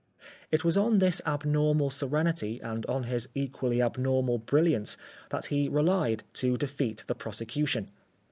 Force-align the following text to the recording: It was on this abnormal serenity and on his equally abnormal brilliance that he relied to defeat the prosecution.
It 0.51 0.63
was 0.65 0.79
on 0.79 0.97
this 0.97 1.21
abnormal 1.27 1.91
serenity 1.91 2.59
and 2.59 2.87
on 2.87 3.03
his 3.03 3.29
equally 3.35 3.83
abnormal 3.83 4.39
brilliance 4.39 4.97
that 5.29 5.45
he 5.53 5.69
relied 5.69 6.23
to 6.41 6.57
defeat 6.57 7.03
the 7.05 7.13
prosecution. 7.13 7.91